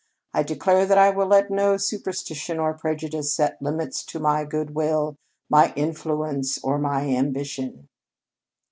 I 0.33 0.41
declare 0.41 0.87
that 0.87 0.97
I 0.97 1.11
will 1.11 1.27
let 1.27 1.51
no 1.51 1.77
superstition 1.77 2.57
or 2.57 2.73
prejudice 2.73 3.31
set 3.31 3.61
limits 3.61 4.03
to 4.05 4.19
my 4.19 4.45
good 4.45 4.73
will, 4.73 5.15
my 5.47 5.73
influence, 5.75 6.57
or 6.63 6.79
my 6.79 7.03
ambition!" 7.15 7.87